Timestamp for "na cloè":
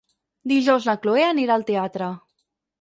0.91-1.27